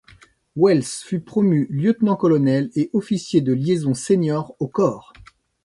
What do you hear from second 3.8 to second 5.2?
senior au corps.